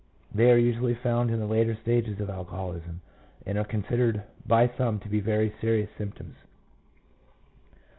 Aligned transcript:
2 0.31 0.37
They 0.39 0.49
are 0.51 0.57
usually 0.57 0.95
found 0.95 1.29
in 1.29 1.39
the 1.39 1.45
later 1.45 1.75
stages 1.79 2.19
of 2.19 2.27
alcoholism, 2.31 3.01
and 3.45 3.55
are 3.55 3.63
considered 3.63 4.23
by 4.47 4.67
some 4.75 4.99
to 5.01 5.07
be 5.09 5.19
very 5.19 5.53
serious 5.61 5.91
symptoms. 5.95 6.37